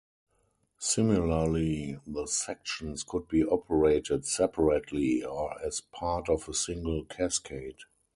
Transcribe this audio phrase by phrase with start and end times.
[0.79, 7.77] Similarly, the sections could be operated separately or as part of a single cascade.